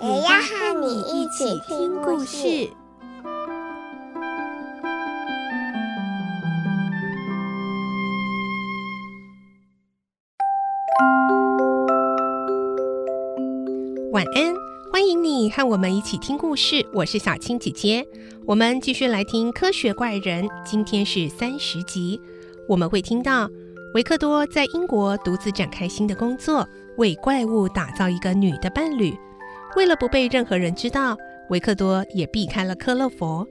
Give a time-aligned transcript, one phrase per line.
[0.00, 2.70] 也要和你一起听故事。
[14.12, 14.54] 晚安，
[14.92, 16.86] 欢迎你和我们一起听故事。
[16.94, 18.06] 我是小青姐姐，
[18.46, 22.20] 我们继续来听《科学怪人》，今天是三十集。
[22.68, 23.50] 我们会听到
[23.94, 26.64] 维克多在英国独自展开新的工作，
[26.98, 29.12] 为怪物打造一个女的伴侣。
[29.78, 31.16] 为了不被任何人知道，
[31.50, 33.46] 维克多也避开了克勒佛。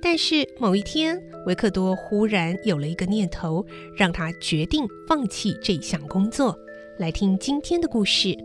[0.00, 3.62] 但是某一天，维克多忽然有了一个念头，
[3.94, 6.58] 让他决定放弃这项工作。
[6.98, 8.28] 来听今天的故事，《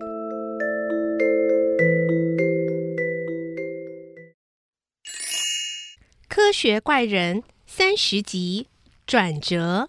[6.27, 8.67] 科学怪人》三十集
[9.07, 9.87] 转折。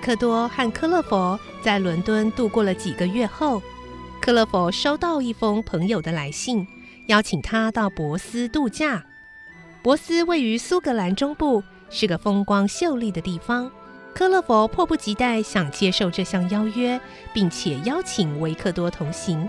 [0.00, 3.62] 维克多和科勒佛在伦敦度过了几个月后，
[4.18, 6.66] 科勒佛收到一封朋友的来信，
[7.08, 9.04] 邀请他到博斯度假。
[9.82, 13.70] 博斯位于苏格兰中部，是个风光秀丽的地方。
[14.14, 16.98] 科勒佛迫不及待想接受这项邀约，
[17.34, 19.46] 并且邀请维克多同行。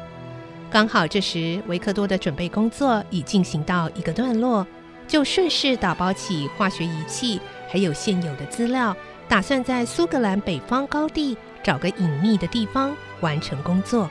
[0.70, 4.68] 刚好这时，维克多的准备工作已进行到一个段落，
[5.08, 7.40] 就顺势打包起化学仪器，
[7.70, 8.94] 还有现有的资料。
[9.32, 14.10] 打算在苏格兰北方高地找个隐秘的地方完成工作，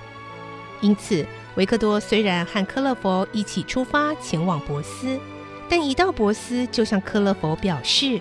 [0.81, 1.27] 因此
[1.57, 5.21] 维克多虽然和科勒佛一起出发前往博斯，
[5.69, 8.19] 但一到博斯就向科勒佛表示：“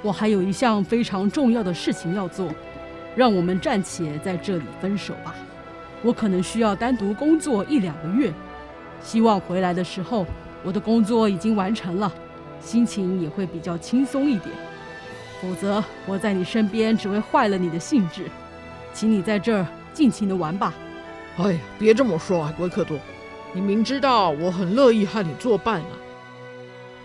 [0.00, 2.48] 我还有一项非常重要的事情要做，
[3.14, 5.34] 让我们暂且在这里分手吧。
[6.02, 8.32] 我可能需要单独工作一两个月，
[9.02, 10.24] 希望回来的时候
[10.64, 12.10] 我的工作已经完成了，
[12.62, 14.48] 心情也会比较轻松一点。”
[15.40, 18.30] 否则，我在你身边只会坏了你的兴致。
[18.92, 20.74] 请你在这儿尽情的玩吧。
[21.38, 22.98] 哎呀，别这么说啊，维克多，
[23.52, 25.92] 你明知道我很乐意和你作伴啊。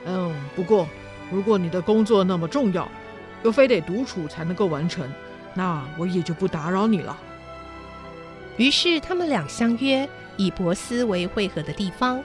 [0.07, 0.87] 嗯，不过
[1.31, 2.89] 如果你的工作那么重要，
[3.43, 5.07] 又非得独处才能够完成，
[5.53, 7.15] 那我也就不打扰你了。
[8.57, 10.07] 于是他们俩相约
[10.37, 12.21] 以博斯为会合的地方。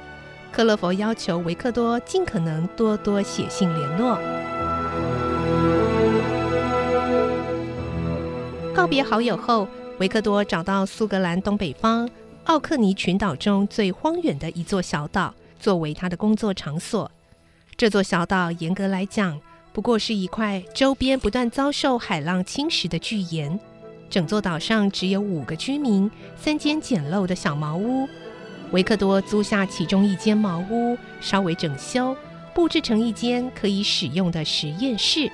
[0.52, 4.18] 克勒佛要求维克多尽可能多多写信联络。
[8.90, 9.68] 别好友后，
[10.00, 12.10] 维克多找到苏格兰东北方
[12.46, 17.08] 奥克尼群岛中最荒远的一座小岛，作为他的工作场所。
[17.76, 19.40] 这座小岛严格来讲，
[19.72, 23.60] 不过是一块周边不断遭受海浪侵蚀的巨岩。
[24.10, 28.08] 整座岛上只有五个居民，三间简陋的小茅屋。
[28.72, 32.16] 维克多租下其中一间茅屋，稍微整修，
[32.52, 35.30] 布置成一间可以使用的实验室。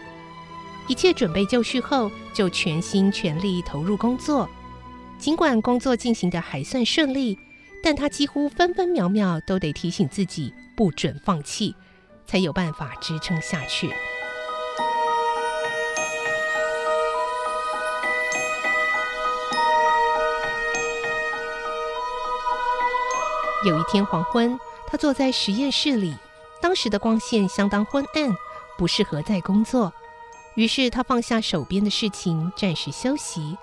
[0.88, 4.48] 一切准备就绪后，就全心全力投入工作。
[5.19, 7.38] 尽管工作进行的还算顺利，
[7.82, 11.75] 但他几乎分分秒秒都得提醒自己不准放弃，
[12.26, 13.91] 才有办法支撑下去。
[23.64, 26.14] 有一天黄昏，他坐在实验室里，
[26.62, 28.36] 当时的光线相当昏暗，
[28.78, 29.92] 不适合再工作。
[30.56, 33.56] 于是他放下手边的事情，暂时休息。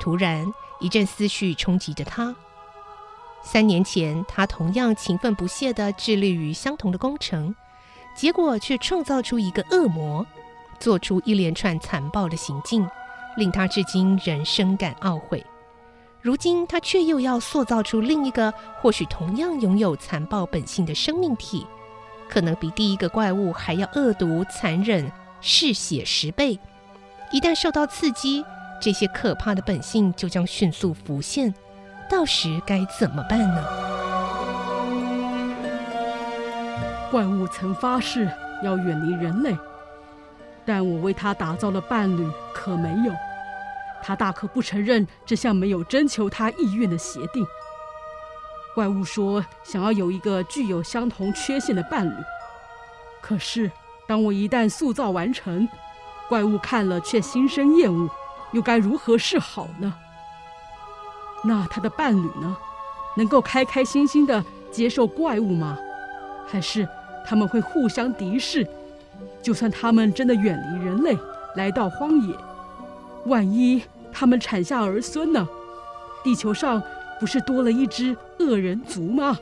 [0.00, 2.34] 突然，一阵思绪冲击着他。
[3.42, 7.54] 三年前，他同样勤奋不懈地致力于相同的工程，
[8.14, 10.24] 结果却创造出一个恶魔，
[10.78, 12.88] 做出一连串残暴的行径，
[13.36, 15.44] 令他至今仍深感懊悔。
[16.20, 21.66] 如今，他却又要塑造出另一个或许同样拥有残暴本性的生命体，
[22.28, 25.10] 可能比第一个怪物还要恶毒残忍。
[25.42, 26.58] 嗜血十倍，
[27.32, 28.44] 一旦受到刺激，
[28.80, 31.52] 这些可怕的本性就将迅速浮现。
[32.08, 33.64] 到时该怎么办呢？
[37.10, 38.30] 怪物曾发誓
[38.62, 39.56] 要远离人类，
[40.64, 43.12] 但我为他打造的伴侣可没有。
[44.00, 47.44] 他大可不承认这项没有征求他意愿的协定。
[48.74, 52.14] 怪物说想要有一个具有相同缺陷的伴侣，
[53.20, 53.70] 可是
[54.12, 55.66] 当我一旦塑造完成，
[56.28, 58.10] 怪物看了却心生厌恶，
[58.50, 59.94] 又该如何是好呢？
[61.42, 62.54] 那他的伴侣呢？
[63.16, 65.78] 能够开开心心的接受怪物吗？
[66.46, 66.86] 还是
[67.26, 68.68] 他们会互相敌视？
[69.40, 71.16] 就算他们真的远离人类，
[71.56, 72.36] 来到荒野，
[73.24, 73.82] 万一
[74.12, 75.48] 他们产下儿孙呢？
[76.22, 76.82] 地球上
[77.18, 79.38] 不是多了一只恶人族吗？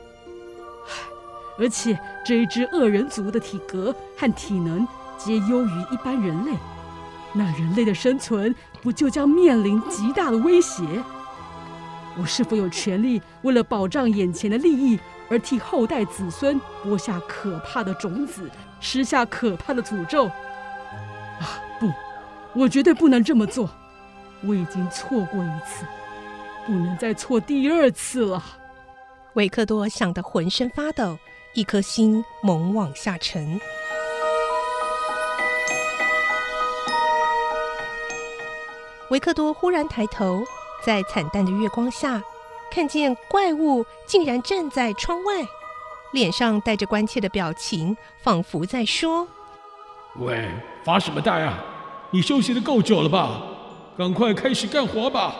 [1.61, 4.85] 而且这一只恶人族的体格和体能
[5.15, 6.51] 皆优于一般人类，
[7.33, 10.83] 那人类的生存不就将面临极大的威胁？
[12.17, 14.99] 我是否有权利为了保障眼前的利益，
[15.29, 18.49] 而替后代子孙播下可怕的种子，
[18.79, 20.25] 施下可怕的诅咒？
[20.25, 21.91] 啊，不，
[22.59, 23.69] 我绝对不能这么做！
[24.43, 25.85] 我已经错过一次，
[26.65, 28.43] 不能再错第二次了。
[29.35, 31.17] 维克多想得浑身发抖，
[31.53, 33.59] 一颗心猛往下沉。
[39.09, 40.43] 维克多忽然抬头。
[40.83, 42.19] 在惨淡的月光下，
[42.71, 45.47] 看见怪物竟然站在窗外，
[46.11, 49.27] 脸上带着关切的表情，仿佛在说
[50.17, 50.49] ：“喂，
[50.83, 51.63] 发什么呆啊？
[52.09, 53.43] 你休息的够久了吧？
[53.95, 55.35] 赶快开始干活吧！”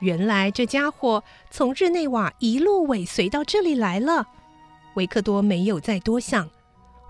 [0.00, 4.26] 原来这家伙从日内瓦一路尾随到这里来了。
[4.98, 6.48] 维克多没有再多想，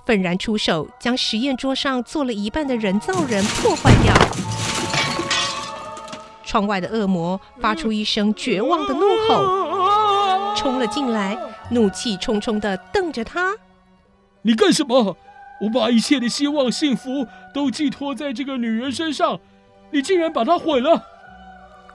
[0.05, 4.15] 愤然出手，将实验桌上做了一半的人造人破坏掉。
[6.45, 11.35] 窗外的恶魔发出一声绝望的怒吼，冲了进来，
[11.71, 13.57] 怒气冲冲地瞪着他
[14.43, 15.17] ：“你干什么？
[15.63, 19.41] 我把一切的希望、幸福都寄托在这个女人身上，
[19.91, 21.03] 你竟然把她毁了！”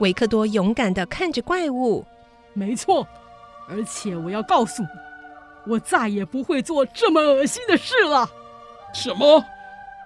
[0.02, 2.04] 维克多勇敢地看着怪物
[2.54, 3.08] ：“没错，
[3.70, 4.90] 而且我要告诉你，
[5.66, 8.30] 我再也不会做这么恶心的事了。
[8.94, 9.44] ”“什么？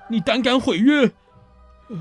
[0.09, 1.11] 你胆敢毁约？
[1.89, 1.97] 呃，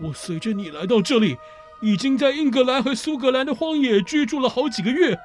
[0.00, 1.36] 我随着你来到这里。”
[1.80, 5.16] 已经在英格兰和苏格兰的荒野居住了好几个月，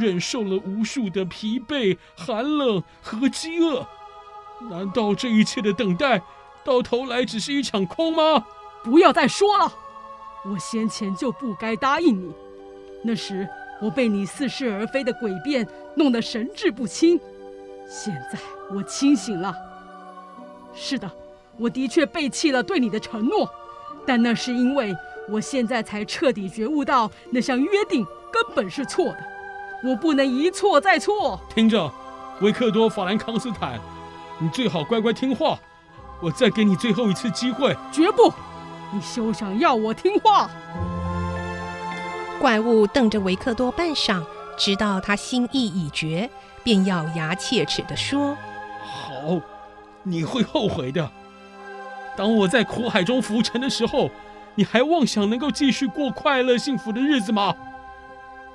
[0.00, 3.86] 忍受了无数的疲惫、寒冷和饥饿。
[4.70, 6.22] 难道这一切的等待，
[6.64, 8.46] 到头来只是一场空吗？
[8.82, 9.70] 不要再说了！
[10.46, 12.32] 我先前就不该答应你。
[13.04, 13.46] 那时
[13.80, 17.18] 我被你似是而非的诡辩弄得神志不清。
[17.88, 18.38] 现在
[18.74, 19.54] 我清醒了。
[20.74, 21.10] 是的，
[21.56, 23.48] 我的确背弃了对你的承诺，
[24.06, 24.96] 但那是因为。
[25.28, 29.18] 我现在才彻底觉悟到，那项约定根本是错的。
[29.84, 31.38] 我不能一错再错。
[31.54, 31.88] 听着，
[32.40, 33.78] 维克多·法兰康斯坦，
[34.40, 35.56] 你最好乖乖听话。
[36.20, 37.76] 我再给你最后一次机会。
[37.92, 38.32] 绝不！
[38.92, 40.50] 你休想要我听话。
[42.40, 44.24] 怪物瞪着维克多半晌，
[44.56, 46.28] 直到他心意已决，
[46.64, 48.34] 便咬牙切齿地说
[48.82, 49.40] ：“好，
[50.02, 51.08] 你会后悔的。
[52.16, 54.10] 当我在苦海中浮沉的时候。”
[54.56, 57.54] 你还妄想能够继续过快乐幸福的日子吗？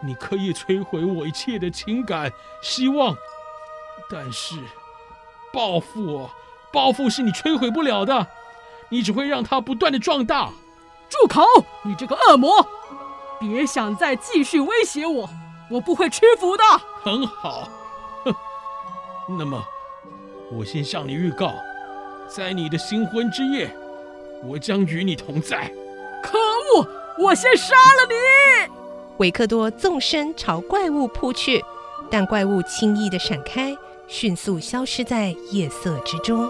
[0.01, 2.29] 你可以摧毁我一切的情感、
[2.61, 3.15] 希望，
[4.11, 4.57] 但是
[5.53, 6.29] 报复我，
[6.71, 8.27] 报复是你摧毁不了的，
[8.89, 10.49] 你只会让它不断的壮大。
[11.09, 11.41] 住口！
[11.83, 12.51] 你这个恶魔，
[13.47, 15.29] 别想再继续威胁我，
[15.69, 16.63] 我不会屈服的。
[17.03, 17.69] 很好，
[18.23, 18.35] 哼，
[19.37, 19.63] 那么
[20.51, 21.53] 我先向你预告，
[22.27, 23.75] 在你的新婚之夜，
[24.43, 25.71] 我将与你同在。
[26.23, 26.87] 可恶！
[27.17, 28.71] 我先杀了你！
[29.17, 31.63] 维克多纵身朝怪物扑去，
[32.11, 33.73] 但怪物轻易的闪开，
[34.07, 36.49] 迅速消失在夜色之中。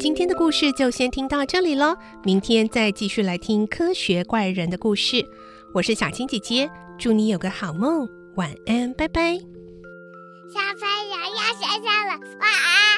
[0.00, 5.22] 今天的故事就先听到这里了，明天再继续来听科学怪人的故事。
[5.74, 9.34] 我是小青姐姐，祝你有个好梦，晚安，拜拜。
[9.34, 12.89] 小朋友要睡觉了，晚安。